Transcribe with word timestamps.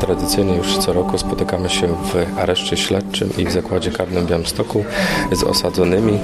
Tradycyjnie 0.00 0.56
już 0.56 0.78
co 0.78 0.92
roku 0.92 1.18
spotykamy 1.18 1.68
się 1.68 1.86
w 1.86 2.38
areszcie 2.38 2.76
śledczym 2.76 3.30
i 3.38 3.44
w 3.44 3.52
zakładzie 3.52 3.90
karnym 3.90 4.26
Białymstoku 4.26 4.84
z 5.32 5.42
osadzonymi, 5.42 6.18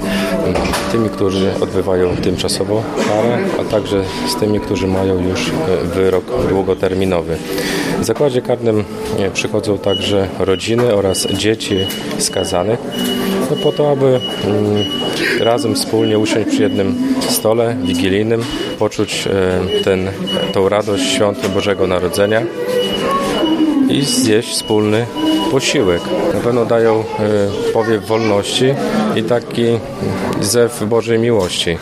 tymi, 0.91 1.09
którzy 1.09 1.51
odbywają 1.61 2.15
tymczasowo 2.15 2.83
karę, 3.07 3.37
a 3.61 3.71
także 3.71 4.03
z 4.27 4.35
tymi, 4.35 4.59
którzy 4.59 4.87
mają 4.87 5.29
już 5.29 5.49
e, 5.49 5.85
wyrok 5.85 6.25
długoterminowy. 6.49 7.37
W 8.01 8.05
zakładzie 8.05 8.41
karnym 8.41 8.83
e, 9.19 9.31
przychodzą 9.31 9.77
także 9.77 10.27
rodziny 10.39 10.93
oraz 10.93 11.27
dzieci 11.27 11.77
skazanych 12.17 12.79
no 13.51 13.55
po 13.55 13.71
to, 13.71 13.91
aby 13.91 14.05
mm, 14.05 14.85
razem 15.39 15.75
wspólnie 15.75 16.19
usiąść 16.19 16.49
przy 16.49 16.61
jednym 16.61 16.95
stole 17.29 17.75
wigilijnym, 17.83 18.43
poczuć 18.79 19.27
e, 19.27 19.83
ten, 19.83 20.11
tą 20.53 20.69
radość 20.69 21.03
świąt 21.03 21.47
Bożego 21.47 21.87
Narodzenia 21.87 22.41
i 23.95 24.05
zjeść 24.05 24.49
wspólny 24.49 25.05
posiłek. 25.55 26.01
Na 26.33 26.39
pewno 26.39 26.65
dają 26.65 26.99
e, 26.99 27.03
powiew 27.73 28.05
wolności 28.07 28.75
i 29.15 29.23
taki 29.23 29.79
zew 30.41 30.83
Bożej 30.83 31.19
miłości 31.19 31.69
e, 31.69 31.77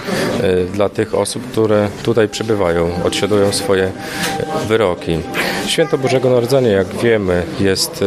dla 0.65 0.89
tych 0.89 1.15
osób, 1.15 1.51
które 1.51 1.87
tutaj 2.03 2.29
przybywają, 2.29 2.89
odsiadują 3.03 3.51
swoje 3.51 3.91
wyroki. 4.67 5.19
Święto 5.65 5.97
Bożego 5.97 6.29
Narodzenia, 6.29 6.69
jak 6.71 6.87
wiemy, 6.87 7.43
jest 7.59 8.01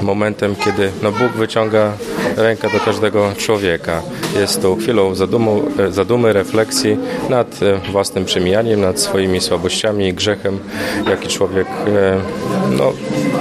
e, 0.00 0.02
momentem, 0.04 0.56
kiedy 0.56 0.90
no, 1.02 1.12
Bóg 1.12 1.32
wyciąga 1.32 1.92
rękę 2.36 2.68
do 2.72 2.80
każdego 2.84 3.32
człowieka. 3.38 4.02
Jest 4.40 4.62
to 4.62 4.76
chwilą 4.76 5.14
zadumu, 5.14 5.62
zadumy, 5.90 6.32
refleksji 6.32 6.96
nad 7.28 7.60
własnym 7.92 8.24
przemijaniem, 8.24 8.80
nad 8.80 9.00
swoimi 9.00 9.40
słabościami 9.40 10.08
i 10.08 10.14
grzechem, 10.14 10.58
jaki 11.10 11.28
człowiek 11.28 11.66
no, 12.70 12.92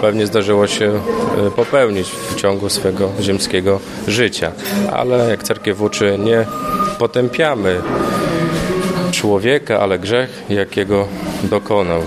pewnie 0.02 0.28
zdarzyło 0.28 0.68
się 0.68 0.92
popełnić 1.56 1.71
w 2.30 2.36
ciągu 2.36 2.70
swego 2.70 3.10
ziemskiego 3.22 3.80
życia. 4.08 4.52
Ale 4.94 5.30
jak 5.30 5.44
cerkiew 5.44 5.82
uczy, 5.82 6.18
nie 6.20 6.46
potępiamy 7.00 7.82
człowieka, 9.12 9.80
ale 9.80 10.00
grzech, 10.00 10.44
jakiego 10.50 11.08
dokonał. 11.44 12.02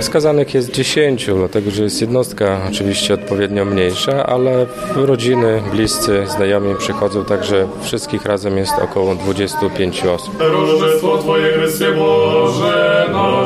Skazanych 0.00 0.54
jest 0.54 0.70
10, 0.70 1.26
dlatego 1.36 1.70
że 1.70 1.82
jest 1.82 2.00
jednostka 2.00 2.60
oczywiście 2.68 3.14
odpowiednio 3.14 3.64
mniejsza, 3.64 4.26
ale 4.26 4.66
rodziny, 4.94 5.62
bliscy, 5.70 6.26
znajomi 6.26 6.74
przychodzą, 6.74 7.24
także 7.24 7.68
wszystkich 7.82 8.24
razem 8.26 8.58
jest 8.58 8.72
około 8.82 9.14
25 9.14 10.04
osób. 10.04 10.34
Różestwo 10.40 11.18
Twoje, 11.18 11.52
Chrystie 11.52 11.92
Boże 11.92 13.06
nasz, 13.12 13.45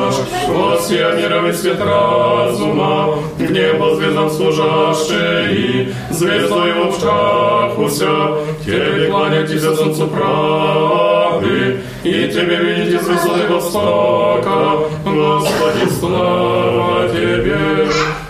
Господь 0.51 0.91
я 0.91 1.15
свет 1.15 1.55
свет 1.55 1.79
разума, 1.79 3.15
к 3.37 3.49
небо 3.49 3.95
звездам 3.95 4.29
служащие, 4.29 5.93
звездой 6.09 6.73
в 6.73 6.87
обшахуся, 6.87 8.35
тебе 8.65 9.07
кланяйтесь 9.09 9.61
солнцу 9.75 10.07
правды, 10.07 11.79
и 12.03 12.11
тебе 12.27 12.57
видите 12.57 12.99
звезды 12.99 13.47
востока, 13.49 14.79
Господи, 15.05 15.89
слава 15.99 17.07
тебе! 17.09 17.87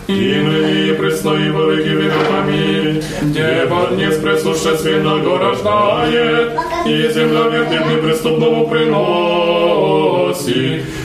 И 0.08 0.36
ныне 0.36 0.94
предстои 0.94 1.50
во 1.50 1.72
веки 1.72 1.88
веков. 1.88 2.22
где 3.22 3.66
поднес 3.70 4.18
днес 4.18 4.82
свина 4.82 5.20
горождает, 5.20 6.52
и 6.86 7.12
земля 7.14 7.50
мир 7.50 7.66
тебе 7.66 7.98
преступному 8.02 8.68
приносит. 8.68 9.91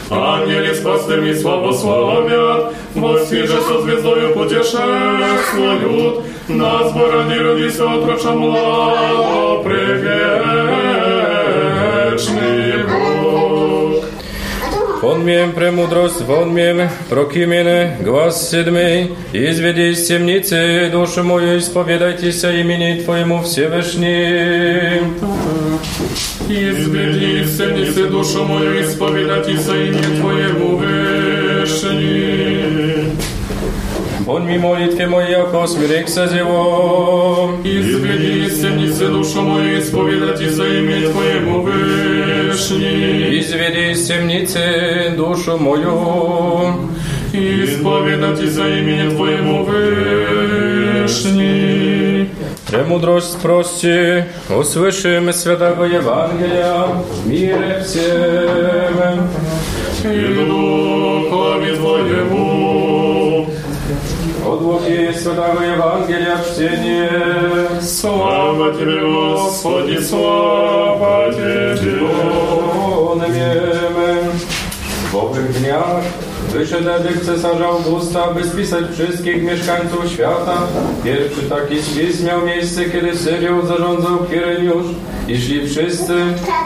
Ангели 0.10 0.74
с 0.74 0.80
пастырьми 0.80 1.34
славу 1.34 1.74
славят, 1.74 2.74
Воски 2.96 3.46
же 3.46 3.62
со 3.62 3.82
звездою 3.82 4.34
путешествуют, 4.34 6.26
на 6.50 6.90
сборане 6.90 7.38
родись 7.38 7.80
отроча 7.80 8.32
младо, 8.32 9.64
предвечный 9.64 10.44
Бог. 12.84 14.04
Он 15.04 15.26
мем 15.26 15.54
премудрость, 15.54 16.22
вон 16.22 16.54
мем 16.54 16.90
прокимене, 17.10 17.98
глаз 18.02 18.50
седьмый, 18.52 19.16
изведи 19.32 19.92
из 19.92 20.06
темницы 20.06 20.90
душу 20.92 21.24
мою, 21.24 21.58
исповедайтесь 21.58 22.44
имени 22.44 23.02
Твоему 23.02 23.42
Всевышний. 23.42 25.02
Изведи 26.50 27.42
из 27.42 27.58
темницы 27.58 28.08
душу 28.08 28.44
мою, 28.44 28.82
исповедайтесь 28.82 29.68
имени 29.68 30.20
Твоему 30.20 30.78
Вышний. 30.78 32.32
Он 34.28 34.46
ми 34.46 34.58
молитве 34.58 35.08
мои, 35.08 35.32
яко 35.32 35.68
смирекся 35.68 36.28
зево. 36.28 37.58
Изведи 37.64 38.46
из 38.46 38.62
темницы 38.62 39.08
душу 39.08 39.42
мою, 39.42 39.80
исповедайтесь 39.80 40.58
имени 40.58 41.12
Твоему 41.12 41.62
Вышний. 41.62 43.40
Изведи 43.40 43.92
из 43.92 44.08
темницы 44.08 45.14
душу 45.18 45.58
мою. 45.58 46.90
Исповедайтесь 47.34 48.58
имени 48.58 49.10
Твоему 49.16 49.64
Вышний. 51.06 51.95
Премудрость 52.69 53.33
спроси, 53.35 54.25
услышим 54.51 55.33
святого 55.33 55.85
Евангелия, 55.85 56.89
мире 57.25 57.83
всем. 57.85 59.29
И 60.05 60.35
Духове 60.35 61.77
Твоему. 61.77 63.49
От 64.45 64.61
Луки 64.61 65.13
святого 65.13 65.63
Евангелия 65.63 66.39
чтение. 66.45 67.81
Слава 67.81 68.73
Тебе, 68.75 69.01
Господи, 69.01 70.01
слава 70.01 71.33
Тебе. 71.33 72.07
Onemiemy. 73.17 74.16
W 75.17 75.19
owych 75.19 75.53
dniach 75.53 76.03
wyszedł 76.53 76.91
edykt 76.91 77.27
cesarza 77.27 77.67
Augusta, 77.67 78.25
aby 78.25 78.45
spisać 78.45 78.85
wszystkich 78.93 79.43
mieszkańców 79.43 80.11
świata. 80.13 80.63
Pierwszy 81.05 81.43
taki 81.43 81.83
spis 81.83 82.23
miał 82.23 82.47
miejsce, 82.47 82.85
kiedy 82.85 83.17
Syrią 83.17 83.67
zarządzał 83.67 84.19
Kiereniusz 84.31 84.87
i 85.29 85.41
szli 85.41 85.69
wszyscy, 85.69 86.15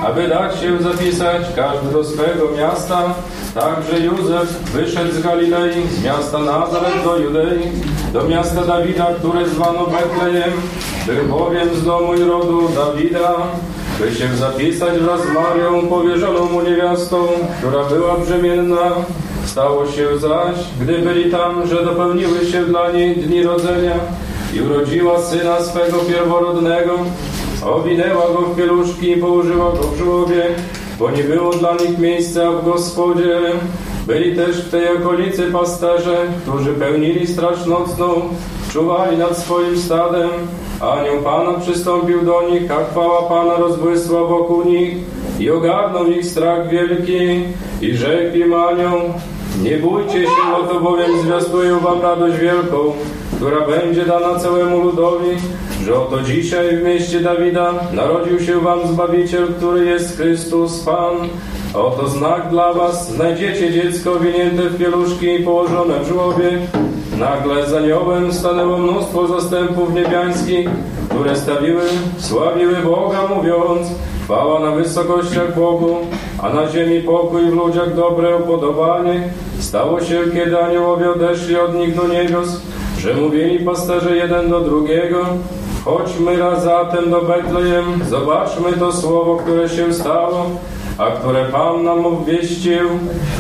aby 0.06 0.28
dać 0.28 0.60
się 0.60 0.82
zapisać, 0.82 1.42
każdy 1.56 1.92
do 1.92 2.04
swego 2.04 2.48
miasta. 2.58 3.14
Także 3.54 4.00
Józef 4.00 4.48
wyszedł 4.48 5.12
z 5.12 5.22
Galilei, 5.22 5.88
z 5.88 6.04
miasta 6.04 6.38
Nazaret 6.38 7.04
do 7.04 7.18
Judei, 7.18 7.70
do 8.12 8.24
miasta 8.24 8.64
Dawida, 8.64 9.06
które 9.18 9.48
zwano 9.48 9.86
Betlejem, 9.86 10.52
był 11.06 11.38
bowiem 11.38 11.68
z 11.74 11.84
domu 11.84 12.14
i 12.14 12.24
rodu 12.24 12.68
Dawida, 12.68 13.34
by 14.00 14.14
się 14.14 14.36
zapisać 14.36 14.98
wraz 14.98 15.20
z 15.20 15.32
Marią, 15.32 15.86
powierzoną 15.88 16.44
mu 16.44 16.62
niewiastą, 16.62 17.28
która 17.58 17.84
była 17.84 18.18
brzemienna. 18.18 18.90
Stało 19.44 19.86
się 19.86 20.18
zaś, 20.18 20.56
gdy 20.80 20.98
byli 20.98 21.30
tam, 21.30 21.66
że 21.66 21.84
dopełniły 21.84 22.46
się 22.46 22.64
dla 22.64 22.92
niej 22.92 23.16
dni 23.16 23.42
rodzenia 23.42 23.94
i 24.54 24.60
urodziła 24.60 25.22
syna 25.22 25.60
swego 25.60 25.98
pierworodnego. 25.98 26.98
Owinęła 27.66 28.26
go 28.26 28.40
w 28.40 28.56
pieluszki 28.56 29.10
i 29.10 29.16
położyła 29.16 29.72
go 29.72 29.82
w 29.82 29.98
żłobie, 29.98 30.44
bo 30.98 31.10
nie 31.10 31.24
było 31.24 31.52
dla 31.52 31.72
nich 31.72 31.98
miejsca 31.98 32.50
w 32.52 32.64
gospodzie. 32.64 33.40
Byli 34.10 34.36
też 34.36 34.56
w 34.56 34.70
tej 34.70 34.96
okolicy 34.96 35.42
pasterze, 35.52 36.16
którzy 36.42 36.74
pełnili 36.74 37.26
straż 37.26 37.66
nocną, 37.66 38.22
czuwali 38.72 39.18
nad 39.18 39.38
swoim 39.38 39.78
stadem. 39.78 40.30
Anioł 40.80 41.22
Pana 41.22 41.60
przystąpił 41.60 42.22
do 42.22 42.42
nich, 42.50 42.70
a 42.70 42.84
chwała 42.84 43.22
Pana 43.22 43.56
rozbłysła 43.56 44.24
wokół 44.24 44.64
nich 44.64 44.96
i 45.40 45.50
ogarnął 45.50 46.06
ich 46.06 46.26
strach 46.26 46.68
wielki 46.68 47.44
i 47.82 47.96
rzekł 47.96 48.36
im 48.36 48.54
anioł, 48.54 49.00
nie 49.62 49.76
bójcie 49.76 50.22
się, 50.22 50.56
oto 50.62 50.80
bowiem 50.80 51.22
zwiastuję 51.22 51.78
wam 51.80 52.02
radość 52.02 52.38
wielką, 52.38 52.92
która 53.36 53.66
będzie 53.66 54.04
dana 54.04 54.38
całemu 54.38 54.80
ludowi, 54.80 55.36
że 55.84 55.94
oto 55.94 56.22
dzisiaj 56.22 56.76
w 56.76 56.82
mieście 56.82 57.20
Dawida 57.20 57.74
narodził 57.92 58.40
się 58.40 58.60
wam 58.60 58.88
Zbawiciel, 58.88 59.46
który 59.58 59.84
jest 59.84 60.16
Chrystus 60.16 60.80
Pan. 60.80 61.16
Oto 61.74 62.08
znak 62.08 62.48
dla 62.50 62.72
was, 62.72 63.12
znajdziecie 63.12 63.72
dziecko 63.72 64.16
winięte 64.20 64.62
w 64.62 64.78
pieluszki 64.78 65.26
i 65.26 65.44
położone 65.44 66.00
w 66.00 66.08
żłobie. 66.08 66.58
Nagle 67.18 67.66
za 67.66 67.78
aniołem 67.78 68.32
stanęło 68.32 68.78
mnóstwo 68.78 69.26
zastępów 69.26 69.94
niebiańskich, 69.94 70.68
które 71.08 71.36
stawiły, 71.36 71.82
sławiły 72.18 72.76
Boga, 72.76 73.18
mówiąc, 73.36 73.88
chwała 74.24 74.60
na 74.60 74.70
wysokościach 74.70 75.54
Bogu, 75.56 75.96
a 76.42 76.48
na 76.48 76.68
ziemi 76.68 77.00
pokój 77.00 77.50
w 77.50 77.54
ludziach 77.54 77.94
dobre 77.94 78.36
upodobanie. 78.36 79.28
Stało 79.58 80.00
się, 80.00 80.20
kiedy 80.34 80.62
aniołowie 80.62 81.10
odeszli 81.10 81.56
od 81.56 81.74
nich 81.74 81.96
do 81.96 82.08
niebios, 82.08 82.60
że 82.98 83.14
mówili 83.14 83.64
pasterze 83.64 84.16
jeden 84.16 84.50
do 84.50 84.60
drugiego, 84.60 85.26
chodźmy 85.84 86.36
raz 86.36 86.64
zatem 86.64 87.10
do 87.10 87.20
Betlejem, 87.20 87.84
zobaczmy 88.08 88.72
to 88.72 88.92
słowo, 88.92 89.36
które 89.36 89.68
się 89.68 89.94
stało, 89.94 90.46
a 91.00 91.10
które 91.10 91.44
Pan 91.44 91.84
nam 91.84 92.06
obwieścił. 92.06 92.88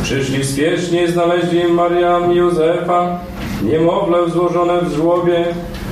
Przyszli 0.02 0.44
spiesznie 0.44 1.04
i 1.04 1.12
znaleźli 1.12 1.72
Mariam 1.72 2.32
i 2.32 2.36
Józefa, 2.36 3.18
niemowlę 3.62 4.30
złożone 4.30 4.80
w 4.80 4.92
żłobie, 4.92 5.44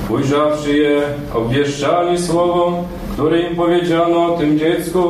ujrzawszy 0.09 0.77
je, 0.77 1.01
obwieszczali 1.33 2.19
słowo, 2.19 2.83
które 3.13 3.41
im 3.41 3.55
powiedziano 3.55 4.25
o 4.25 4.37
tym 4.37 4.59
dziecku. 4.59 5.03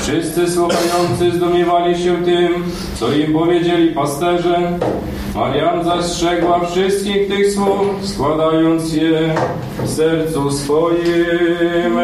Wszyscy 0.00 0.50
słuchający 0.50 1.36
zdumiewali 1.36 2.02
się 2.02 2.24
tym, 2.24 2.64
co 2.94 3.12
im 3.12 3.32
powiedzieli 3.32 3.94
pasterze. 3.94 4.78
Marian 5.34 5.84
zastrzegła 5.84 6.60
wszystkich 6.60 7.28
tych 7.28 7.52
słów, 7.52 7.86
składając 8.02 8.92
je 8.92 9.34
w 9.84 9.88
sercu 9.88 10.50
swoim. 10.50 11.98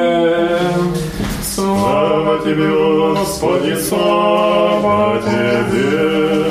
Слава 1.45 2.39
Тебе, 2.43 2.69
Господи, 2.69 3.77
слава 3.81 5.21
Тебе. 5.23 6.45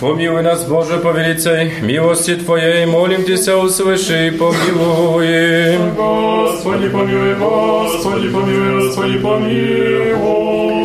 Помилуй 0.00 0.42
нас, 0.42 0.64
Боже, 0.64 0.98
по 0.98 1.12
велицей 1.12 1.74
милости 1.82 2.34
Твоей, 2.36 2.86
молим 2.86 3.24
Тебя, 3.24 3.58
услыши 3.58 4.28
и 4.28 4.30
помилуй. 4.30 5.78
Господи, 5.94 6.88
помилуй, 6.88 7.34
Господи, 7.34 8.28
помилуй, 8.30 8.86
Господи, 8.86 9.18
помилуй. 9.18 10.81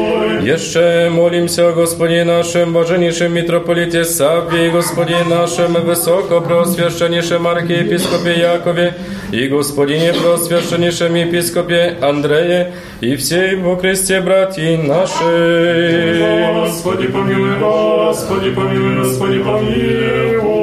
Jeszcze 0.47 1.11
молимся 1.11 1.69
о 1.69 1.73
Господине 1.73 2.25
нашем, 2.25 2.73
Боженейшем 2.73 3.33
митрополите 3.33 4.05
Савве 4.05 4.67
и 4.67 4.71
Господине 4.71 5.25
нашем 5.25 5.75
Высокопросвященнейшем 5.75 7.47
архиепископе 7.47 8.33
Якове 8.33 8.95
и 9.33 9.49
Господине 9.49 10.13
Просвященнейшем 10.13 11.15
епископе 11.15 11.97
Андрее 12.01 12.73
и 13.01 13.15
всей 13.17 13.57
во 13.57 13.77
Христе 13.77 14.21
братья 14.21 14.77
наши. 14.77 16.55
Господи, 16.55 17.07
помилуй, 17.07 17.59
Господи, 17.59 18.51
помилуй, 18.51 19.05
Господи, 19.05 19.39
помилуй. 19.39 20.56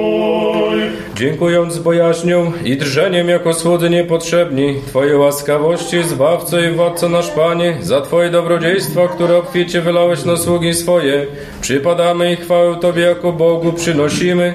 Dziękując 1.25 1.75
z 1.75 1.79
bojaźnią 1.79 2.53
i 2.65 2.77
drżeniem 2.77 3.29
jako 3.29 3.55
słudzy 3.55 3.91
niepotrzebni 3.91 4.75
Twojej 4.87 5.17
łaskawości, 5.17 6.03
Zbawco 6.03 6.61
i 6.61 6.71
Władco 6.71 7.09
nasz 7.09 7.31
Panie, 7.31 7.77
za 7.81 8.01
Twoje 8.01 8.31
dobrodziejstwa, 8.31 9.09
które 9.09 9.37
obficie 9.37 9.81
wylałeś 9.81 10.25
na 10.25 10.37
sługi 10.37 10.75
swoje, 10.75 11.27
przypadamy 11.61 12.33
i 12.33 12.37
chwałę 12.37 12.77
Tobie 12.81 13.03
jako 13.03 13.33
Bogu 13.33 13.73
przynosimy. 13.73 14.55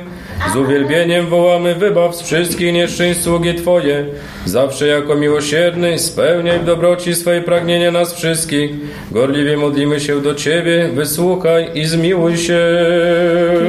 Z 0.54 0.56
uwielbieniem 0.56 1.28
wołamy, 1.28 1.76
wybaw 1.76 2.16
z 2.16 2.22
wszystkich 2.22 2.74
nieszczęść 2.74 3.22
sługi 3.22 3.56
Twoje. 3.56 4.06
Zawsze 4.46 4.88
jako 4.88 5.16
miłosierny, 5.16 6.00
spełniaj 6.00 6.60
w 6.60 6.66
dobroci 6.66 7.16
swoje 7.16 7.42
pragnienia 7.42 7.92
nas 7.92 8.14
wszystkich. 8.14 8.72
Gorliwie 9.12 9.58
modlimy 9.58 10.00
się 10.00 10.22
do 10.22 10.36
Ciebie, 10.36 10.90
wysłuchaj 10.94 11.70
i 11.74 11.86
zmiłuj 11.86 12.38
się. 12.38 12.60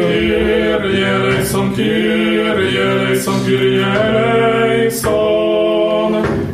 Kyrie 0.01 1.07
eleison, 1.07 1.75
Kyrie 1.75 2.31
Kyrie. 3.47 3.91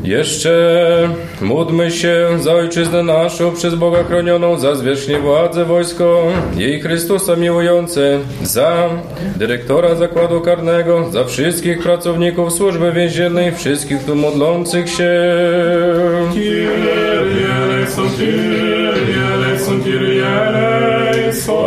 Jeszcze 0.06 1.08
módlmy 1.40 1.90
się 1.90 2.28
za 2.40 2.52
ojczyznę 2.52 3.02
naszą, 3.02 3.54
przez 3.54 3.74
Boga 3.74 4.04
chronioną, 4.04 4.58
za 4.58 4.74
zwierzchnie 4.74 5.18
władzę 5.18 5.64
wojsko, 5.64 6.26
jej 6.56 6.80
Chrystusa 6.80 7.36
miłujące, 7.36 8.18
za 8.42 8.88
dyrektora 9.36 9.94
zakładu 9.94 10.40
karnego, 10.40 11.10
za 11.10 11.24
wszystkich 11.24 11.82
pracowników 11.82 12.52
służby 12.52 12.92
więziennej, 12.92 13.54
wszystkich 13.54 14.04
tu 14.04 14.14
modlących 14.14 14.88
się. 14.90 15.12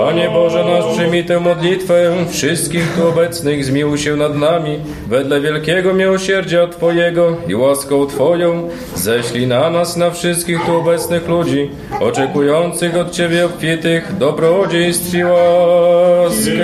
Panie 0.06 0.30
Boże 0.30 0.66
nasz, 0.66 0.96
przyjmij 0.96 1.26
tę 1.26 1.40
modlitwę 1.40 2.16
wszystkich 2.30 2.94
tu 2.96 3.08
obecnych, 3.08 3.66
zmiłuj 3.66 3.98
się 3.98 4.16
nad 4.16 4.36
nami, 4.38 4.80
wedle 5.08 5.42
wielkiego 5.42 5.94
miłosierdzia 5.94 6.68
Twojego 6.68 7.38
i 7.48 7.56
łaską 7.56 8.08
Twoją, 8.08 8.70
ześlij 8.96 9.48
na 9.48 9.70
nas, 9.70 9.98
na 9.98 10.12
wszystkich 10.12 10.66
tu 10.66 10.78
obecnych 10.78 11.28
ludzi, 11.28 11.70
oczekujących 12.00 12.98
od 12.98 13.12
Ciebie 13.12 13.46
obfitych 13.46 14.18
dobrodziejstw 14.18 15.14
i 15.14 15.24
łaskę. 15.24 16.60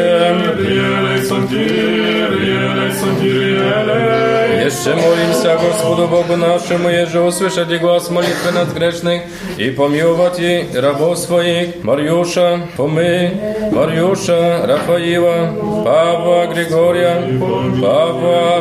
Jeszcze 4.64 4.90
molím 4.96 5.32
się 5.42 5.68
Gospodu 5.68 6.08
Bogu 6.08 6.36
naszemu, 6.36 6.90
jeże 6.90 7.22
usłyszeć 7.22 7.78
głos 7.78 8.10
modlitwy 8.10 8.52
nad 8.52 8.72
grzesznych 8.72 9.22
i 9.58 9.70
pomiłować 9.70 10.38
jej 10.38 10.66
rabów 10.74 11.18
swoich, 11.18 11.84
Mariusza, 11.84 12.58
Pomy, 12.76 13.30
Mariusza, 13.72 14.66
Rafaila, 14.66 15.52
Pawła, 15.84 16.46
Grigoria, 16.46 17.16
Pawła, 17.82 18.60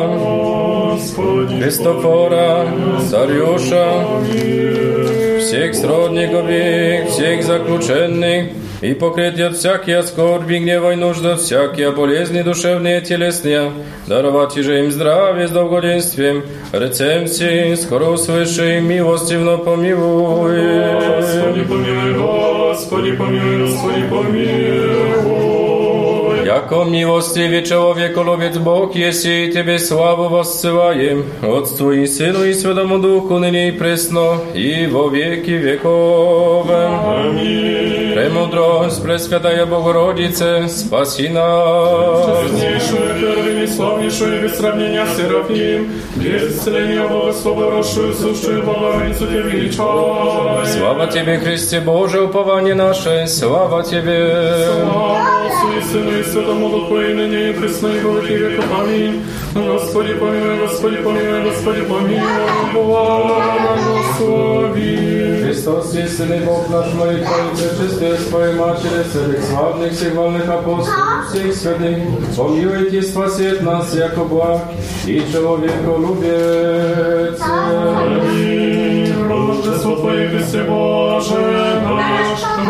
Господи, 0.90 1.60
Христофора, 1.60 2.64
Сарюша, 3.10 4.04
всех 5.40 5.74
сродников 5.74 6.48
их, 6.48 7.08
всех 7.08 7.44
заключенных, 7.44 8.48
и 8.84 8.94
покрыть 8.94 9.40
от 9.40 9.56
всякие 9.56 10.02
скорби, 10.02 10.58
гнева 10.58 10.92
и 10.92 10.96
нужды, 10.96 11.28
от 11.28 11.40
всякие 11.40 11.90
болезни 11.90 12.42
душевные 12.42 13.00
и 13.00 13.04
телесные, 13.04 13.72
даровать 14.06 14.54
же 14.54 14.84
им 14.84 14.90
здравие 14.90 15.48
с 15.48 15.50
долгоденствием, 15.50 16.44
рецемси, 16.72 17.76
скоро 17.76 18.06
услыши, 18.06 18.80
милостивно 18.80 19.58
помилуй. 19.58 20.60
Господи, 21.16 21.62
помилуй, 21.64 22.14
Господи, 22.14 23.12
помилуй, 23.12 23.70
Господи, 23.70 24.02
помилуй. 24.10 25.33
Jako 26.54 26.84
miłostivý 26.84 27.62
człowiekolowец 27.62 28.58
Бог, 28.58 28.96
если 28.96 29.50
Тебе 29.52 29.78
славу 29.78 30.28
воссылаем, 30.28 31.24
Отцу 31.42 31.92
и 31.92 32.06
Сыну 32.06 32.44
и 32.44 32.52
Святому 32.52 32.98
Духу, 32.98 33.38
ныне 33.38 33.68
и 33.68 33.72
пресно, 33.72 34.38
и 34.54 34.86
во 34.86 35.08
веки 35.08 35.50
веков. 35.50 36.66
Аминь. 36.70 38.14
Премудрость, 38.14 39.02
Пресвятая 39.02 39.66
Богородице, 39.66 40.68
спаси 40.68 41.28
нас. 41.28 42.26
Честнейшую, 42.50 43.20
первую, 43.20 43.23
Славнейшую, 43.67 44.41
без 44.43 44.57
сравнения 44.57 45.05
Серафим, 45.15 45.91
без 46.15 46.55
исцеления 46.55 47.07
росшую, 47.07 48.13
сущую 48.13 48.63
Богородицу 48.63 49.27
Тебе 49.27 49.41
величай. 49.41 49.85
Слава 50.65 51.07
Тебе, 51.07 51.37
Христе 51.39 51.79
Боже, 51.81 52.21
упование 52.23 52.75
наше, 52.75 53.27
слава 53.27 53.83
Тебе. 53.83 54.67
Слава 54.67 55.45
Отцу 55.45 55.77
и 55.77 55.81
Сыну 55.91 56.19
и 56.19 56.23
Святому 56.23 56.69
Духу, 56.69 56.99
и 56.99 57.13
ныне 57.13 57.49
и 57.49 57.53
присно, 57.53 57.87
и 57.87 57.99
во 58.01 58.19
веки 58.19 58.33
веков. 58.33 58.65
Аминь. 58.79 59.23
Господи, 59.53 60.13
помилуй, 60.13 60.59
Господи, 60.59 60.97
помилуй, 60.97 61.41
Господи, 61.43 61.81
помилуй, 61.81 62.21
благослови. 62.73 64.35
Христос, 65.54 65.94
истинный 65.94 66.40
Бог 66.40 66.68
наш, 66.68 66.92
молитвоице, 66.94 67.70
чистые 67.78 68.16
своей 68.18 68.54
Матери, 68.54 69.04
святых 69.12 69.44
славных, 69.44 69.92
всех 69.92 70.14
волных 70.14 70.48
апостолов, 70.48 71.28
всех 71.30 71.54
святых, 71.54 71.98
помилуйте 72.36 72.98
и 72.98 73.02
спасет 73.02 73.62
нас, 73.62 73.94
яко 73.94 74.24
благ 74.24 74.62
и 75.06 75.22
человеколюбец. 75.32 77.40
Аминь. 77.40 79.14
Рождество 79.28 79.96
Твое, 79.96 80.28
Христе 80.28 80.62
Боже 80.64 81.80
наш, 81.82 81.93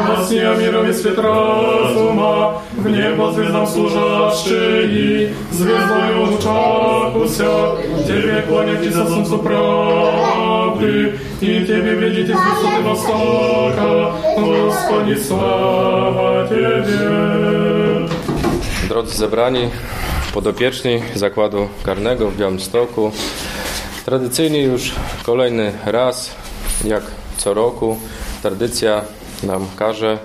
Właśnie 0.05 0.43
mirowiec 0.60 1.00
świat 1.00 1.17
rozuma, 1.17 2.53
w 2.77 2.91
niebo 2.91 3.34
zwiedzam 3.34 3.67
służaszczy 3.67 4.89
i 4.91 5.27
zwiedzą 5.55 5.95
uczaku 6.34 7.19
się. 7.19 7.51
Ciebie 8.07 8.43
kłaniam 8.50 8.84
ci 8.84 8.91
za 8.91 9.07
sącu 9.07 9.39
prawdy 9.39 11.13
i 11.41 11.67
Ciebie 11.67 11.95
wiedzieć 11.95 12.29
jest 12.29 12.41
wysoty 12.41 12.84
wostoka, 12.84 14.13
Gospodzi 14.38 15.24
sława 15.25 16.50
Ciebie. 16.50 17.00
Drodzy 18.89 19.17
zebrani, 19.17 19.69
podopieczni 20.34 21.01
Zakładu 21.15 21.67
Karnego 21.84 22.31
w 22.31 22.38
Białymstoku, 22.38 23.12
tradycyjnie 24.05 24.63
już 24.63 24.91
kolejny 25.24 25.72
raz, 25.86 26.36
jak 26.86 27.03
co 27.38 27.53
roku, 27.53 27.98
tradycja 28.41 29.01
nam 29.45 29.67
każe, 29.75 30.17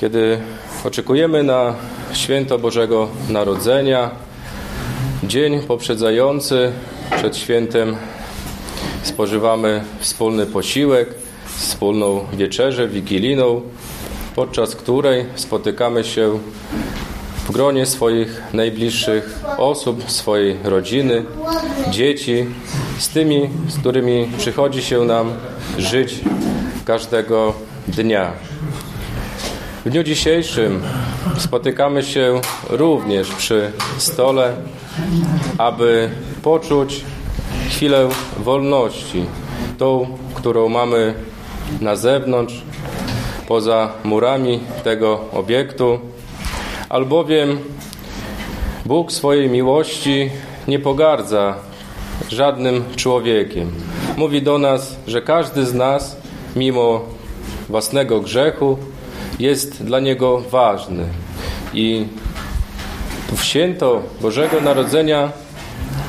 kiedy 0.00 0.40
oczekujemy 0.84 1.42
na 1.42 1.74
święto 2.12 2.58
Bożego 2.58 3.08
Narodzenia, 3.28 4.10
dzień 5.24 5.60
poprzedzający 5.60 6.72
przed 7.16 7.36
świętem 7.36 7.96
spożywamy 9.02 9.84
wspólny 10.00 10.46
posiłek, 10.46 11.14
wspólną 11.56 12.24
wieczerzę 12.32 12.88
wigilijną 12.88 13.62
podczas 14.34 14.76
której 14.76 15.24
spotykamy 15.34 16.04
się 16.04 16.38
w 17.44 17.52
gronie 17.52 17.86
swoich 17.86 18.42
najbliższych 18.52 19.40
osób, 19.58 20.10
swojej 20.10 20.56
rodziny, 20.64 21.24
dzieci, 21.90 22.46
z 22.98 23.08
tymi, 23.08 23.50
z 23.68 23.78
którymi 23.78 24.28
przychodzi 24.38 24.82
się 24.82 25.04
nam 25.04 25.32
żyć 25.78 26.20
każdego 26.84 27.54
dnia. 27.88 28.32
W 29.84 29.90
dniu 29.90 30.02
dzisiejszym 30.02 30.82
spotykamy 31.38 32.02
się 32.02 32.40
również 32.70 33.30
przy 33.30 33.72
stole, 33.98 34.52
aby 35.58 36.10
poczuć 36.42 37.04
chwilę 37.68 38.08
wolności, 38.38 39.24
tą, 39.78 40.18
którą 40.34 40.68
mamy 40.68 41.14
na 41.80 41.96
zewnątrz, 41.96 42.62
poza 43.48 43.92
murami 44.04 44.60
tego 44.84 45.20
obiektu, 45.32 45.98
albowiem 46.88 47.58
Bóg 48.86 49.12
swojej 49.12 49.50
miłości 49.50 50.30
nie 50.68 50.78
pogardza 50.78 51.54
żadnym 52.28 52.84
człowiekiem. 52.96 53.72
Mówi 54.16 54.42
do 54.42 54.58
nas, 54.58 54.96
że 55.06 55.22
każdy 55.22 55.66
z 55.66 55.74
nas, 55.74 56.16
mimo 56.56 57.00
własnego 57.68 58.20
grzechu, 58.20 58.78
jest 59.38 59.84
dla 59.84 60.00
Niego 60.00 60.42
ważny. 60.50 61.04
I 61.74 62.06
w 63.36 63.44
święto 63.44 64.02
Bożego 64.20 64.60
Narodzenia 64.60 65.32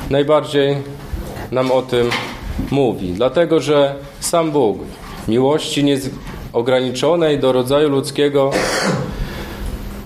najbardziej 0.10 0.78
nam 1.52 1.72
o 1.72 1.82
tym 1.82 2.10
mówi. 2.72 3.14
Dlatego, 3.14 3.60
że 3.60 3.96
sam 4.20 4.52
Bóg 4.52 4.78
miłości 5.28 5.84
nieograniczonej 5.84 7.40
do 7.40 7.52
rodzaju 7.52 7.90
ludzkiego 7.90 8.52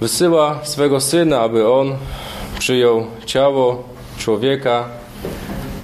wysyła 0.01 0.59
swego 0.63 0.99
Syna, 0.99 1.41
aby 1.41 1.71
On 1.71 1.95
przyjął 2.59 3.05
ciało 3.25 3.83
człowieka, 4.17 4.85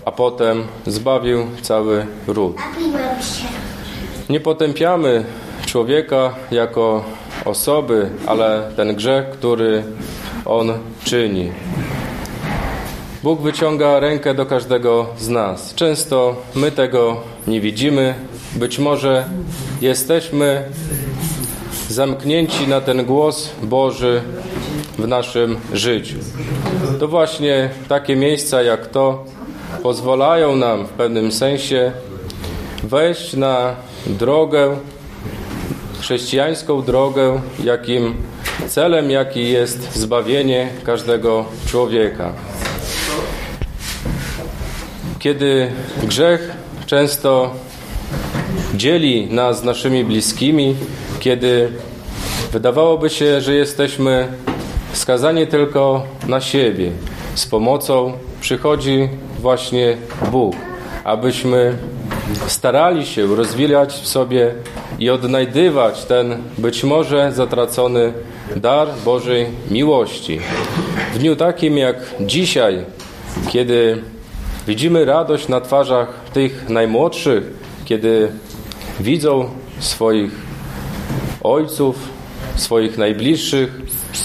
a 0.05 0.12
potem 0.12 0.63
zbawił 0.88 1.48
cały 1.62 2.05
ród. 2.27 2.57
Nie 4.34 4.40
potępiamy 4.40 5.25
człowieka 5.66 6.36
jako 6.52 7.04
osoby, 7.46 8.10
ale 8.25 8.72
ten 8.75 8.96
grzech, 8.96 9.30
który 9.30 9.84
on 10.46 10.74
czyni. 11.04 11.52
Bóg 13.24 13.42
wyciąga 13.42 14.00
rękę 14.00 14.34
do 14.34 14.46
każdego 14.46 15.08
z 15.20 15.30
nas. 15.30 15.75
Często 15.75 16.36
my 16.56 16.72
tego 16.72 17.22
nie 17.48 17.62
widzimy. 17.62 18.13
Być 18.56 18.80
może 18.80 19.25
jesteśmy 19.82 20.63
zamknięci 21.90 22.68
na 22.68 22.82
ten 22.82 23.06
głos 23.06 23.50
Boży 23.63 24.22
w 25.00 25.08
naszym 25.08 25.58
życiu. 25.74 26.18
To 27.00 27.08
właśnie 27.08 27.70
takie 27.88 28.16
miejsca 28.16 28.62
jak 28.62 28.88
to 28.88 29.25
pozwalają 29.84 30.56
nam 30.56 30.86
w 30.86 30.90
pewnym 30.90 31.32
sensie 31.32 31.92
wejść 32.84 33.34
na 33.34 33.75
drogę, 34.07 34.77
chrześcijańską 36.00 36.81
drogę, 36.81 37.41
jakim 37.63 38.15
celem, 38.67 39.12
jaki 39.12 39.50
jest 39.50 39.93
zbawienie 39.93 40.69
każdego 40.83 41.45
człowieka. 41.65 42.33
Kiedy 45.19 45.72
grzech 46.03 46.51
często 46.86 47.53
dzieli 48.75 49.27
nas 49.33 49.60
z 49.60 49.63
naszymi 49.63 50.03
bliskimi, 50.03 50.75
kiedy 51.19 51.69
wydawałoby 52.51 53.10
się, 53.10 53.41
że 53.41 53.53
jesteśmy 53.53 54.27
skazani 54.93 55.48
tylko 55.48 56.03
na 56.27 56.41
siebie, 56.41 56.91
z 57.36 57.45
pomocą 57.45 58.13
przychodzi 58.41 59.10
właśnie 59.39 59.98
Bóg, 60.31 60.55
abyśmy 61.03 61.77
starali 62.48 63.06
się 63.06 63.36
rozwijać 63.36 63.94
w 63.94 64.08
sobie 64.08 64.53
i 65.00 65.10
odnajdywać 65.10 66.06
ten 66.06 66.38
być 66.58 66.84
może 66.84 67.32
zatracony 67.32 68.13
dar 68.56 68.88
Bożej 69.06 69.48
miłości. 69.72 70.39
W 71.13 71.20
dniu 71.20 71.36
takim 71.36 71.77
jak 71.77 71.96
dzisiaj, 72.20 72.86
kiedy 73.50 74.03
widzimy 74.68 75.06
radość 75.06 75.48
na 75.48 75.62
twarzach 75.62 76.08
tych 76.34 76.70
najmłodszych, 76.70 77.44
kiedy 77.86 78.32
widzą 79.00 79.50
swoich 79.80 80.32
ojców, 81.44 81.96
swoich 82.56 82.98
najbliższych, 82.98 83.82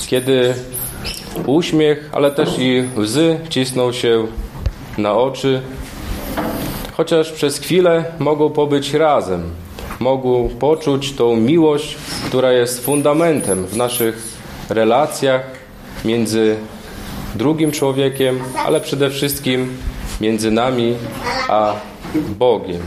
kiedy 0.07 0.55
uśmiech, 1.47 2.11
ale 2.13 2.31
też 2.31 2.49
i 2.59 2.85
łzy 2.97 3.39
cisną 3.49 3.93
się 3.93 4.27
na 4.99 5.15
oczy, 5.15 5.63
chociaż 6.99 7.33
przez 7.33 7.59
chwilę 7.59 8.05
mogą 8.19 8.51
pobyć 8.51 8.95
razem, 8.95 9.43
mogą 10.01 10.49
poczuć 10.49 11.13
tą 11.13 11.37
miłość, 11.37 11.97
która 12.27 12.53
jest 12.53 12.85
fundamentem 12.85 13.67
w 13.67 13.77
naszych 13.77 14.23
relacjach 14.69 15.43
między 16.05 16.57
drugim 17.35 17.73
człowiekiem, 17.73 18.41
ale 18.67 18.81
przede 18.81 19.11
wszystkim 19.11 19.77
między 20.21 20.51
nami 20.51 20.95
a 21.49 21.75
Bogiem. 22.39 22.81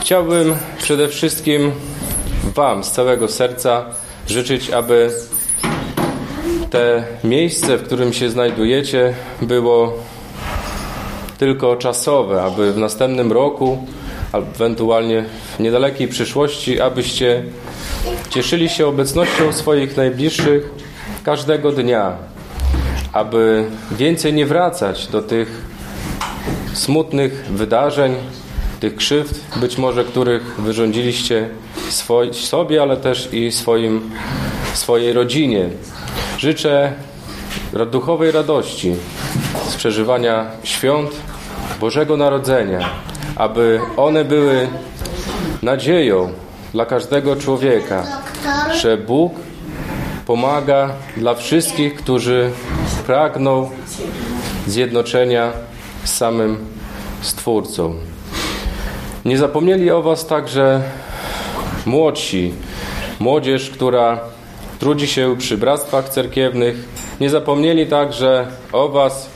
Chciałbym 0.00 0.54
przede 0.78 1.08
wszystkim 1.08 1.72
Wam 2.54 2.84
z 2.84 2.90
całego 2.90 3.28
serca 3.28 3.84
życzyć, 4.26 4.70
aby 4.70 5.10
te 6.70 7.04
miejsce, 7.24 7.76
w 7.76 7.82
którym 7.82 8.12
się 8.12 8.30
znajdujecie, 8.30 9.14
było 9.42 9.92
tylko 11.40 11.76
czasowe, 11.76 12.42
aby 12.42 12.72
w 12.72 12.76
następnym 12.76 13.32
roku, 13.32 13.86
albo 14.32 14.48
ewentualnie 14.54 15.24
w 15.56 15.60
niedalekiej 15.60 16.08
przyszłości, 16.08 16.80
abyście 16.80 17.42
cieszyli 18.30 18.68
się 18.68 18.86
obecnością 18.86 19.52
swoich 19.52 19.96
najbliższych 19.96 20.70
każdego 21.22 21.72
dnia, 21.72 22.16
aby 23.12 23.64
więcej 23.92 24.32
nie 24.32 24.46
wracać 24.46 25.06
do 25.06 25.22
tych 25.22 25.64
smutnych 26.72 27.46
wydarzeń, 27.50 28.14
tych 28.80 28.96
krzywd, 28.96 29.40
być 29.56 29.78
może 29.78 30.04
których 30.04 30.60
wyrządziliście 30.60 31.48
swoj, 31.88 32.34
sobie, 32.34 32.82
ale 32.82 32.96
też 32.96 33.28
i 33.32 33.52
swoim, 33.52 34.10
swojej 34.74 35.12
rodzinie. 35.12 35.68
Życzę 36.38 36.92
duchowej 37.90 38.30
radości 38.30 38.94
z 39.68 39.76
przeżywania 39.76 40.46
świąt 40.64 41.10
Bożego 41.80 42.16
Narodzenia, 42.16 42.90
aby 43.36 43.80
one 43.96 44.24
były 44.24 44.68
nadzieją 45.62 46.32
dla 46.72 46.86
każdego 46.86 47.36
człowieka, 47.36 48.06
że 48.74 48.96
Bóg 48.96 49.32
pomaga 50.26 50.90
dla 51.16 51.34
wszystkich, 51.34 51.94
którzy 51.94 52.50
pragną 53.06 53.70
zjednoczenia 54.66 55.52
z 56.04 56.14
samym 56.14 56.58
Stwórcą. 57.20 57.94
Nie 59.24 59.38
zapomnieli 59.38 59.90
o 59.90 60.02
Was 60.02 60.26
także 60.26 60.82
młodsi, 61.86 62.54
młodzież, 63.18 63.70
która 63.70 64.20
trudzi 64.78 65.08
się 65.08 65.36
przy 65.38 65.58
bractwach 65.58 66.08
cerkiewnych. 66.08 66.88
Nie 67.20 67.30
zapomnieli 67.30 67.86
także 67.86 68.46
o 68.72 68.88
Was 68.88 69.30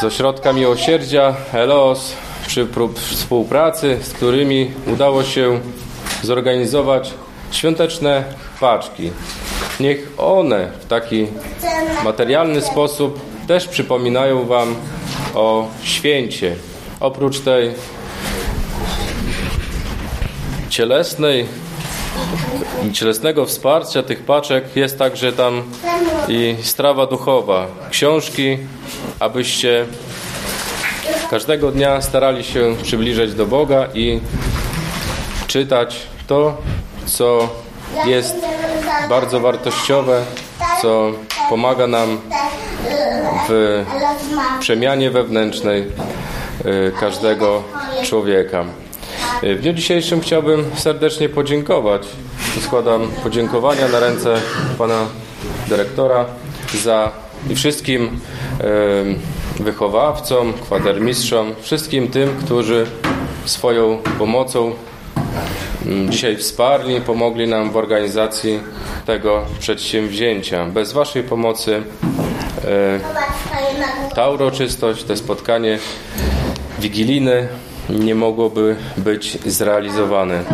z 0.00 0.04
Ośrodka 0.04 0.52
Miłosierdzia 0.52 1.36
Elos 1.52 2.12
przy 2.46 2.68
współpracy, 2.94 3.98
z 4.02 4.12
którymi 4.12 4.70
udało 4.86 5.24
się 5.24 5.60
zorganizować 6.22 7.14
świąteczne 7.50 8.24
paczki. 8.60 9.10
Niech 9.80 10.12
one 10.18 10.70
w 10.80 10.86
taki 10.86 11.26
materialny 12.04 12.60
sposób 12.60 13.20
też 13.46 13.68
przypominają 13.68 14.44
Wam 14.44 14.74
o 15.34 15.68
święcie. 15.82 16.56
Oprócz 17.00 17.40
tej 17.40 17.74
cielesnej 20.68 21.46
cielesnego 22.92 23.46
wsparcia 23.46 24.02
tych 24.02 24.22
paczek 24.22 24.76
jest 24.76 24.98
także 24.98 25.32
tam 25.32 25.62
i 26.28 26.56
strawa 26.62 27.06
duchowa, 27.06 27.66
książki, 27.90 28.58
abyście 29.20 29.86
każdego 31.30 31.70
dnia 31.70 32.00
starali 32.00 32.44
się 32.44 32.76
przybliżać 32.82 33.34
do 33.34 33.46
Boga 33.46 33.86
i 33.94 34.20
czytać 35.46 35.96
to, 36.26 36.56
co 37.06 37.48
jest 38.06 38.36
bardzo 39.08 39.40
wartościowe, 39.40 40.22
co 40.82 41.12
pomaga 41.48 41.86
nam 41.86 42.20
w 43.48 43.84
przemianie 44.60 45.10
wewnętrznej 45.10 45.82
y, 46.66 46.92
każdego 47.00 47.62
człowieka. 48.04 48.64
Y, 49.44 49.54
w 49.56 49.60
dniu 49.60 49.72
dzisiejszym 49.72 50.20
chciałbym 50.20 50.64
serdecznie 50.76 51.28
podziękować 51.28 52.06
składam 52.60 53.08
podziękowania 53.22 53.88
na 53.88 54.00
ręce 54.00 54.40
pana 54.78 55.06
dyrektora 55.68 56.24
za 56.82 57.12
i 57.50 57.54
wszystkim 57.54 58.20
e, 58.60 59.62
wychowawcom, 59.62 60.52
kwatermistrzom, 60.52 61.54
wszystkim 61.60 62.08
tym, 62.08 62.36
którzy 62.44 62.86
swoją 63.44 63.98
pomocą 64.18 64.72
dzisiaj 66.08 66.36
wsparli, 66.36 67.00
pomogli 67.00 67.48
nam 67.48 67.70
w 67.70 67.76
organizacji 67.76 68.60
tego 69.06 69.44
przedsięwzięcia. 69.58 70.66
Bez 70.66 70.92
Waszej 70.92 71.22
pomocy 71.22 71.82
e, 72.64 73.00
ta 74.14 74.28
uroczystość, 74.28 75.04
to 75.04 75.16
spotkanie 75.16 75.78
wigilijne 76.78 77.48
nie 77.90 78.14
mogłoby 78.14 78.76
być 78.96 79.38
zrealizowane. 79.46 80.44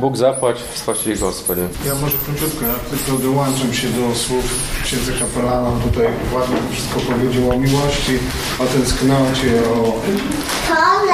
Bóg 0.00 0.16
zapłać 0.16 0.56
w 0.72 0.78
swości 0.78 1.16
Gospodzie. 1.16 1.68
Ja 1.86 1.94
może 1.94 2.16
króciutko, 2.18 2.66
ja 2.66 2.74
tylko 2.90 3.22
dołączam 3.22 3.74
się 3.74 3.88
do 3.88 4.14
słów 4.14 4.44
księdza 4.84 5.12
kapelana. 5.20 5.70
Tutaj 5.84 6.06
ładnie 6.34 6.56
to 6.56 6.72
wszystko 6.72 7.00
powiedział 7.00 7.50
o 7.50 7.58
miłości, 7.58 8.18
o 8.58 8.64
tęsknocie, 8.64 9.52
o, 9.74 9.80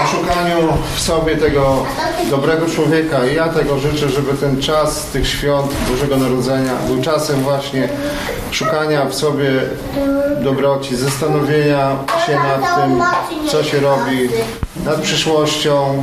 o 0.02 0.06
szukaniu 0.06 0.72
w 0.96 1.00
sobie 1.00 1.36
tego 1.36 1.86
dobrego 2.30 2.66
człowieka. 2.66 3.26
I 3.26 3.34
ja 3.34 3.48
tego 3.48 3.78
życzę, 3.78 4.08
żeby 4.08 4.34
ten 4.34 4.62
czas 4.62 5.04
tych 5.04 5.28
świąt 5.28 5.72
Bożego 5.90 6.16
Narodzenia 6.16 6.72
był 6.86 7.02
czasem 7.02 7.40
właśnie 7.40 7.88
szukania 8.50 9.04
w 9.04 9.14
sobie 9.14 9.50
dobroci, 10.42 10.96
zastanowienia 10.96 11.96
się 12.26 12.34
nad 12.34 12.80
tym, 12.80 13.02
co 13.48 13.64
się 13.64 13.80
robi, 13.80 14.28
nad 14.84 15.00
przyszłością, 15.00 16.02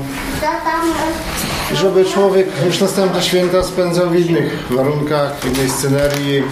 żeby 1.76 2.06
człowiek 2.06 2.48
już 2.66 2.80
następne 2.80 3.22
święta 3.22 3.64
spędzał 3.64 4.10
w 4.10 4.16
innych 4.16 4.68
warunkach, 4.70 5.40
w 5.40 5.46
innej 5.46 5.70
scenerii, 5.70 6.44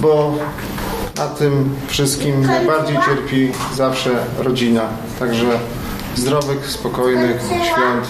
bo 0.00 0.34
na 1.16 1.26
tym 1.26 1.74
wszystkim 1.86 2.46
najbardziej 2.46 2.96
cierpi 2.96 3.52
zawsze 3.74 4.10
rodzina. 4.38 4.82
Także 5.18 5.58
zdrowych, 6.14 6.70
spokojnych 6.70 7.40
świąt. 7.42 8.06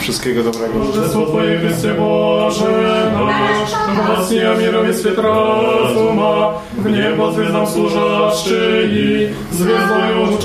Wszystkiego 0.00 0.42
dobrego. 0.42 0.72
Królestwo 0.92 1.26
Twoje, 1.26 1.58
Chryste 1.58 1.94
Boże 1.94 3.10
nasz, 3.14 3.96
Własnia 4.06 4.54
mirowie 4.54 4.94
swych 4.94 5.18
razuma, 5.18 6.52
w 6.78 6.90
niebo 6.90 7.32
zwiedzam 7.32 7.66
służaczy 7.66 8.88
i 8.92 9.28
zwiedzą 9.54 9.98
ją 10.10 10.36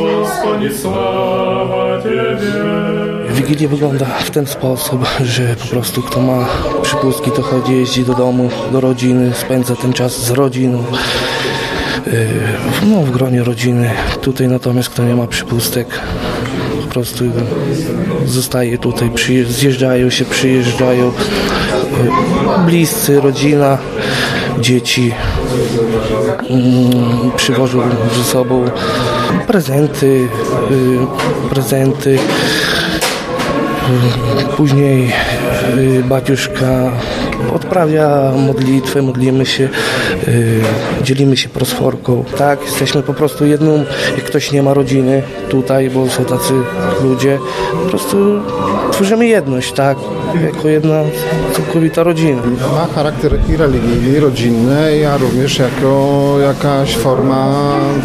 Gospodzie, 0.00 0.78
sława 0.78 2.02
Ciebie. 2.02 2.52
Wigilia 3.30 3.68
wygląda 3.68 4.04
w 4.04 4.30
ten 4.30 4.46
sposób, 4.46 5.06
że 5.24 5.56
po 5.56 5.66
prostu 5.66 6.02
kto 6.02 6.20
ma 6.20 6.46
przypustki, 6.82 7.30
to 7.30 7.42
chodzi, 7.42 7.72
jeździ 7.72 8.04
do 8.04 8.14
domu, 8.14 8.50
do 8.72 8.80
rodziny, 8.80 9.32
spędza 9.34 9.76
ten 9.76 9.92
czas 9.92 10.24
z 10.24 10.30
rodziną. 10.30 10.84
Yy, 12.06 12.12
no, 12.86 13.00
w 13.02 13.10
gronie 13.10 13.44
rodziny. 13.44 13.90
Tutaj 14.20 14.48
natomiast 14.48 14.88
kto 14.88 15.02
nie 15.04 15.14
ma 15.14 15.26
przypustek, 15.26 16.00
po 16.82 16.92
prostu 16.92 17.24
zostaje 18.26 18.78
tutaj, 18.78 19.10
zjeżdżają 19.48 20.10
się, 20.10 20.24
przyjeżdżają, 20.24 21.12
bliscy, 22.66 23.20
rodzina, 23.20 23.78
dzieci 24.60 25.14
mm, 26.50 27.30
przywożą 27.36 27.80
ze 28.16 28.24
sobą 28.24 28.64
prezenty, 29.46 30.28
yy, 30.70 31.06
prezenty. 31.50 32.18
Później 34.56 35.12
y, 35.78 36.02
baciuszka 36.04 36.90
odprawia 37.54 38.32
modlitwę, 38.46 39.02
modlimy 39.02 39.46
się, 39.46 39.68
y, 40.28 40.60
dzielimy 41.02 41.36
się 41.36 41.48
prosforką. 41.48 42.24
Tak, 42.38 42.62
jesteśmy 42.62 43.02
po 43.02 43.14
prostu 43.14 43.46
jedną, 43.46 43.84
jak 44.16 44.24
ktoś 44.24 44.52
nie 44.52 44.62
ma 44.62 44.74
rodziny 44.74 45.22
tutaj, 45.48 45.90
bo 45.90 46.08
są 46.08 46.24
tacy 46.24 46.52
ludzie, 47.02 47.38
po 47.84 47.88
prostu 47.88 48.40
tworzymy 48.92 49.26
jedność, 49.26 49.72
tak, 49.72 49.98
jako 50.44 50.68
jedna 50.68 51.02
całkowita 51.68 52.02
rodzina. 52.02 52.42
Ma 52.72 52.86
charakter 52.94 53.38
i 53.48 53.56
religijny, 53.56 54.18
i 54.18 54.20
rodzinny, 54.20 55.08
a 55.12 55.16
również 55.16 55.58
jako 55.58 56.34
jakaś 56.40 56.96
forma 56.96 57.46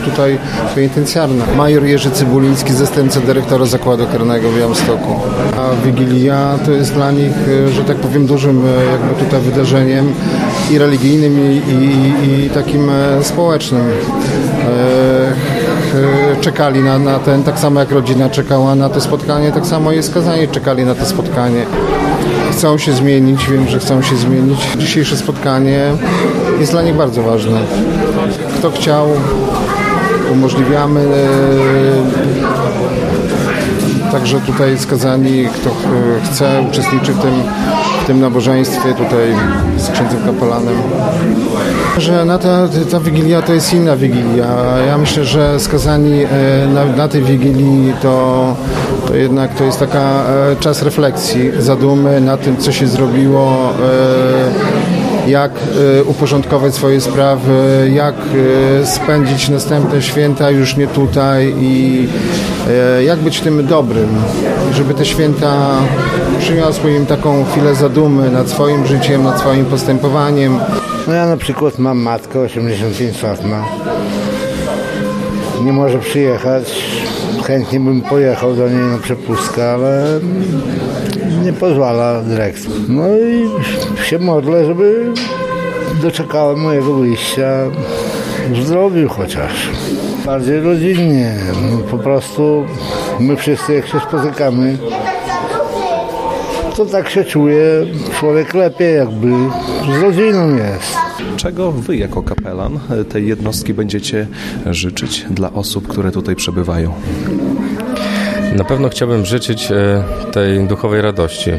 tutaj 0.05 0.37
penitencjarna. 0.75 1.45
Major 1.57 1.83
Jerzy 1.83 2.11
Cybuliński, 2.11 2.73
zastępca 2.73 3.19
dyrektora 3.19 3.65
Zakładu 3.65 4.05
Karnego 4.07 4.49
w 4.49 4.57
Białymstoku. 4.57 5.19
A 5.57 5.85
Wigilia 5.85 6.59
to 6.65 6.71
jest 6.71 6.93
dla 6.93 7.11
nich, 7.11 7.33
e, 7.67 7.69
że 7.69 7.83
tak 7.83 7.97
powiem, 7.97 8.25
dużym 8.25 8.65
e, 8.65 8.85
jakby 8.85 9.25
tutaj 9.25 9.41
wydarzeniem 9.41 10.13
i 10.71 10.77
religijnym, 10.77 11.51
i, 11.51 11.61
i, 11.71 12.45
i 12.45 12.49
takim 12.49 12.89
e, 12.89 13.23
społecznym. 13.23 13.83
Czekali 16.41 16.79
na, 16.79 16.99
na 16.99 17.19
ten, 17.19 17.43
tak 17.43 17.59
samo 17.59 17.79
jak 17.79 17.91
rodzina 17.91 18.29
czekała 18.29 18.75
na 18.75 18.89
to 18.89 19.01
spotkanie, 19.01 19.51
tak 19.51 19.65
samo 19.65 19.91
i 19.91 20.03
skazani 20.03 20.47
czekali 20.47 20.85
na 20.85 20.95
to 20.95 21.05
spotkanie 21.05 21.65
chcą 22.53 22.77
się 22.77 22.93
zmienić, 22.93 23.47
wiem, 23.49 23.67
że 23.67 23.79
chcą 23.79 24.01
się 24.01 24.15
zmienić. 24.15 24.59
Dzisiejsze 24.77 25.17
spotkanie 25.17 25.79
jest 26.59 26.71
dla 26.71 26.81
nich 26.81 26.95
bardzo 26.95 27.23
ważne. 27.23 27.59
Kto 28.59 28.71
chciał, 28.71 29.07
umożliwiamy. 30.31 30.99
e, 30.99 32.33
Także 34.11 34.39
tutaj 34.39 34.77
skazani, 34.79 35.45
kto 35.53 35.69
ch- 35.69 36.27
chce, 36.31 36.61
uczestniczy 36.69 37.13
w 37.13 37.19
tym, 37.19 37.31
w 38.03 38.07
tym 38.07 38.19
nabożeństwie 38.21 38.93
tutaj 38.93 39.35
z 39.77 39.89
księdzem 39.91 40.19
kapelanem. 40.25 40.75
Że 41.97 42.25
na 42.25 42.37
ta, 42.37 42.67
ta 42.91 42.99
Wigilia 42.99 43.41
to 43.41 43.53
jest 43.53 43.73
inna 43.73 43.95
Wigilia. 43.95 44.47
Ja 44.87 44.97
myślę, 44.97 45.25
że 45.25 45.59
skazani 45.59 46.23
e, 46.23 46.27
na, 46.73 46.85
na 46.85 47.07
tej 47.07 47.21
Wigilii 47.21 47.93
to, 48.01 48.55
jednak 49.17 49.55
to 49.55 49.63
jest 49.63 49.79
taka 49.79 50.23
e, 50.51 50.55
czas 50.59 50.81
refleksji, 50.81 51.51
zadumy 51.59 52.21
na 52.21 52.37
tym, 52.37 52.57
co 52.57 52.71
się 52.71 52.87
zrobiło, 52.87 53.73
e, 55.25 55.29
jak 55.29 55.51
e, 55.99 56.03
uporządkować 56.03 56.75
swoje 56.75 57.01
sprawy, 57.01 57.89
jak 57.93 58.15
spędzić 58.83 59.49
następne 59.49 60.01
święta 60.01 60.49
już 60.49 60.77
nie 60.77 60.87
tutaj 60.87 61.55
i 61.57 62.07
jak 63.05 63.19
być 63.19 63.41
tym 63.41 63.67
dobrym, 63.67 64.09
żeby 64.73 64.93
te 64.93 65.05
święta 65.05 65.69
przyniosły 66.39 66.93
im 66.93 67.05
taką 67.05 67.45
chwilę 67.45 67.75
zadumy 67.75 68.31
nad 68.31 68.49
swoim 68.49 68.87
życiem, 68.87 69.23
nad 69.23 69.39
swoim 69.39 69.65
postępowaniem. 69.65 70.59
No 71.07 71.13
ja 71.13 71.25
na 71.25 71.37
przykład 71.37 71.79
mam 71.79 71.97
matkę 71.97 72.39
85 72.39 73.23
lat 73.23 73.45
ma. 73.45 73.65
Nie 75.63 75.73
może 75.73 75.99
przyjechać. 75.99 76.73
Chętnie 77.43 77.79
bym 77.79 78.01
pojechał 78.01 78.55
do 78.55 78.69
niej 78.69 78.81
na 78.81 78.97
przepustkę, 78.97 79.71
ale 79.73 80.19
nie 81.43 81.53
pozwala 81.53 82.21
dyrekcja. 82.21 82.71
No 82.87 83.03
i 83.07 83.49
się 84.05 84.19
modlę, 84.19 84.65
żeby 84.65 85.13
doczekała 86.01 86.55
mojego 86.55 86.93
wyjścia 86.93 87.49
w 88.51 88.65
zdrowiu 88.65 89.09
chociaż. 89.09 89.69
Bardziej 90.25 90.59
rodzinnie. 90.59 91.35
No, 91.71 91.77
po 91.77 91.97
prostu 91.97 92.65
my 93.19 93.35
wszyscy 93.35 93.73
jak 93.73 93.87
się 93.87 93.99
spotykamy, 93.99 94.77
to 96.75 96.85
tak 96.85 97.09
się 97.09 97.23
czuje 97.23 97.63
człowiek 98.19 98.53
lepiej, 98.53 98.95
jakby 98.95 99.29
z 99.99 100.01
rodziną 100.01 100.55
jest. 100.55 101.12
Czego 101.37 101.71
wy 101.71 101.97
jako 101.97 102.23
kapelan 102.23 102.79
tej 103.09 103.27
jednostki 103.27 103.73
będziecie 103.73 104.27
życzyć 104.65 105.25
dla 105.29 105.53
osób, 105.53 105.87
które 105.87 106.11
tutaj 106.11 106.35
przebywają? 106.35 106.93
Na 108.55 108.63
pewno 108.63 108.89
chciałbym 108.89 109.25
życzyć 109.25 109.71
e, 109.71 110.03
tej 110.31 110.67
duchowej 110.67 111.01
radości. 111.01 111.51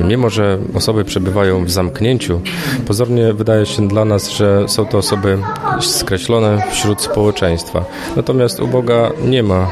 Mimo, 0.00 0.30
że 0.30 0.58
osoby 0.74 1.04
przebywają 1.04 1.64
w 1.64 1.70
zamknięciu, 1.70 2.40
pozornie 2.86 3.32
wydaje 3.32 3.66
się 3.66 3.88
dla 3.88 4.04
nas, 4.04 4.30
że 4.30 4.68
są 4.68 4.86
to 4.86 4.98
osoby 4.98 5.38
skreślone 5.80 6.62
wśród 6.70 7.02
społeczeństwa. 7.02 7.84
Natomiast 8.16 8.60
u 8.60 8.66
Boga 8.66 9.10
nie 9.24 9.42
ma 9.42 9.68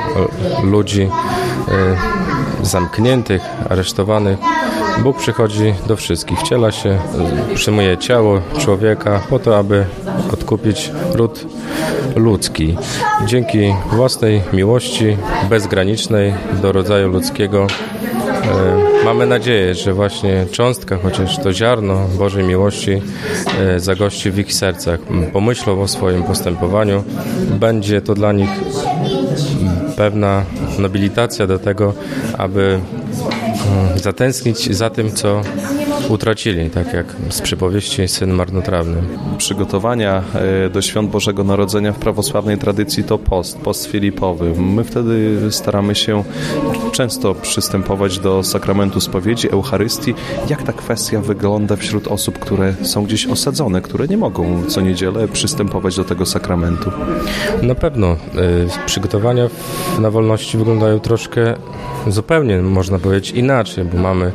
e, 0.62 0.66
ludzi 0.66 1.02
e, 1.02 1.08
zamkniętych, 2.62 3.42
aresztowanych. 3.68 4.38
Bóg 5.02 5.18
przychodzi 5.18 5.74
do 5.86 5.96
wszystkich, 5.96 6.38
wciela 6.38 6.72
się, 6.72 6.98
przyjmuje 7.54 7.98
ciało 7.98 8.40
człowieka 8.58 9.20
po 9.30 9.38
to, 9.38 9.58
aby 9.58 9.84
odkupić 10.32 10.90
ród 11.14 11.46
ludzki. 12.16 12.76
Dzięki 13.26 13.74
własnej 13.90 14.42
miłości 14.52 15.16
bezgranicznej 15.50 16.34
do 16.62 16.72
rodzaju 16.72 17.08
ludzkiego 17.08 17.66
e, 18.26 19.04
mamy 19.04 19.26
nadzieję, 19.26 19.74
że 19.74 19.92
właśnie 19.92 20.46
cząstka, 20.50 20.98
chociaż 21.02 21.38
to 21.38 21.52
ziarno 21.52 22.06
Bożej 22.18 22.44
miłości 22.44 23.02
e, 23.60 23.80
zagości 23.80 24.30
w 24.30 24.38
ich 24.38 24.54
sercach. 24.54 25.00
Pomyślą 25.32 25.82
o 25.82 25.88
swoim 25.88 26.22
postępowaniu. 26.22 27.04
Będzie 27.50 28.00
to 28.00 28.14
dla 28.14 28.32
nich 28.32 28.50
pewna 29.96 30.44
nobilitacja 30.78 31.46
do 31.46 31.58
tego, 31.58 31.94
aby 32.38 32.80
zatęsknić 33.96 34.76
za 34.76 34.90
tym, 34.90 35.12
co 35.12 35.42
utracili, 36.08 36.70
tak 36.70 36.92
jak 36.92 37.06
z 37.30 37.40
przypowieści 37.40 38.08
Syn 38.08 38.30
Marnotrawny. 38.30 38.96
Przygotowania 39.38 40.22
e, 40.66 40.70
do 40.70 40.82
Świąt 40.82 41.10
Bożego 41.10 41.44
Narodzenia 41.44 41.92
w 41.92 41.98
prawosławnej 41.98 42.58
tradycji 42.58 43.04
to 43.04 43.18
post, 43.18 43.58
post 43.58 43.86
Filipowy. 43.86 44.52
My 44.62 44.84
wtedy 44.84 45.38
staramy 45.50 45.94
się 45.94 46.24
często 46.92 47.34
przystępować 47.34 48.18
do 48.18 48.42
sakramentu 48.42 49.00
spowiedzi, 49.00 49.50
Eucharystii. 49.50 50.14
Jak 50.50 50.62
ta 50.62 50.72
kwestia 50.72 51.20
wygląda 51.20 51.76
wśród 51.76 52.08
osób, 52.08 52.38
które 52.38 52.74
są 52.82 53.04
gdzieś 53.04 53.26
osadzone, 53.26 53.80
które 53.80 54.06
nie 54.06 54.16
mogą 54.16 54.62
co 54.68 54.80
niedzielę 54.80 55.28
przystępować 55.28 55.96
do 55.96 56.04
tego 56.04 56.26
sakramentu? 56.26 56.90
Na 57.62 57.74
pewno 57.74 58.12
y, 58.12 58.16
przygotowania 58.86 59.48
na 59.98 60.10
wolności 60.10 60.58
wyglądają 60.58 61.00
troszkę 61.00 61.54
zupełnie, 62.06 62.62
można 62.62 62.98
powiedzieć, 62.98 63.30
inaczej, 63.30 63.84
bo 63.84 63.98
mamy 63.98 64.32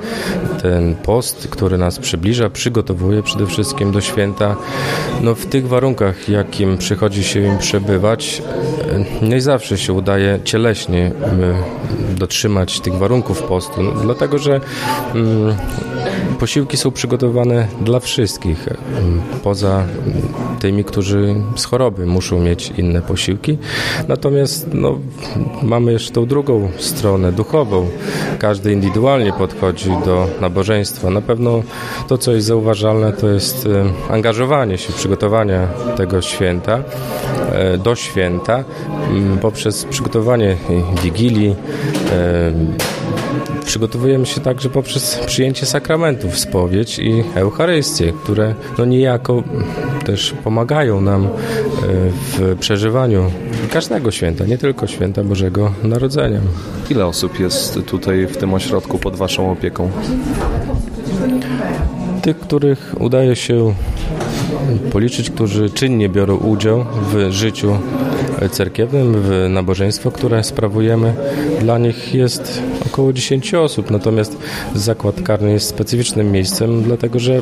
ten 0.62 0.96
post, 0.96 1.48
który 1.48 1.63
nas 1.70 2.00
przybliża, 2.00 2.50
przygotowuje 2.50 3.24
przede 3.24 3.46
wszystkim 3.46 3.92
do 3.92 4.02
święta. 4.02 4.56
No, 5.22 5.36
w 5.36 5.46
tych 5.46 5.68
warunkach, 5.68 6.30
jakim 6.30 6.78
przychodzi 6.78 7.24
się 7.24 7.42
im 7.42 7.58
przebywać, 7.58 8.42
y, 9.22 9.26
nie 9.26 9.42
zawsze 9.42 9.78
się 9.78 9.94
udaje 9.94 10.40
cieleśnie 10.44 11.12
y, 12.12 12.16
dotrzymać 12.16 12.80
tych 12.80 12.94
warunków 12.94 13.44
postu, 13.44 13.84
no, 13.84 13.92
dlatego 13.92 14.38
że 14.38 14.62
mm, 15.16 15.56
posiłki 16.40 16.78
są 16.78 16.92
przygotowane 16.92 17.68
dla 17.82 18.00
wszystkich, 18.00 18.68
y, 18.68 18.76
poza 19.44 19.86
tymi, 20.64 20.84
którzy 20.84 21.36
z 21.56 21.66
choroby 21.66 22.06
muszą 22.06 22.40
mieć 22.40 22.74
inne 22.78 23.02
posiłki. 23.02 23.58
Natomiast 24.08 24.68
no, 24.74 25.00
mamy 25.64 25.92
jeszcze 25.92 26.12
tą 26.12 26.26
drugą 26.26 26.70
stronę 26.78 27.32
duchową. 27.32 27.88
Każdy 28.40 28.74
indywidualnie 28.74 29.34
podchodzi 29.34 29.90
do 30.06 30.28
nabożeństwa. 30.42 31.10
Na 31.10 31.22
pewno 31.22 31.64
to, 32.08 32.18
co 32.18 32.32
jest 32.32 32.48
zauważalne, 32.48 33.14
to 33.14 33.30
jest 33.30 33.66
e, 33.66 34.14
angażowanie 34.14 34.78
się, 34.78 34.94
przygotowanie 34.94 35.68
tego 35.98 36.22
święta 36.22 36.84
e, 37.52 37.78
do 37.78 37.96
święta 37.96 38.64
poprzez 39.42 39.86
przygotowanie 39.86 40.58
wigilii, 41.04 41.56
e, 42.12 42.93
przygotowujemy 43.64 44.26
się 44.26 44.42
także 44.42 44.70
poprzez 44.70 45.20
przyjęcie 45.26 45.66
sakramentów, 45.66 46.40
spowiedź 46.40 47.00
i 47.00 47.24
Eucharystię, 47.36 48.14
które 48.24 48.56
no 48.78 48.86
niejako 48.86 49.44
też 50.06 50.34
pomagają 50.44 51.02
nam 51.02 51.28
w 52.12 52.56
przeżywaniu 52.60 53.32
każdego 53.72 54.12
święta, 54.12 54.46
nie 54.46 54.58
tylko 54.58 54.88
święta 54.88 55.24
Bożego 55.24 55.72
Narodzenia. 55.84 56.40
Ile 56.90 57.06
osób 57.06 57.40
jest 57.40 57.80
tutaj 57.86 58.28
w 58.28 58.38
tym 58.38 58.54
ośrodku 58.54 59.00
pod 59.00 59.16
Waszą 59.16 59.52
opieką? 59.52 59.92
Tych, 62.22 62.40
których 62.40 62.96
udaje 63.00 63.36
się 63.36 63.74
policzyć, 64.92 65.30
którzy 65.30 65.70
czynnie 65.70 66.10
biorą 66.10 66.36
udział 66.36 66.86
w 67.14 67.32
życiu 67.32 67.78
cerkiewnym, 68.50 69.16
w 69.16 69.48
nabożeństwo, 69.50 70.12
które 70.12 70.44
sprawujemy. 70.44 71.14
Dla 71.60 71.78
nich 71.78 72.14
jest 72.16 72.62
około 72.86 73.14
10 73.14 73.54
osób, 73.54 73.92
natomiast 73.92 74.38
zakład 74.76 75.22
karny 75.22 75.52
jest 75.52 75.68
specyficznym 75.68 76.32
miejscem, 76.32 76.84
dlatego 76.84 77.20
że 77.20 77.42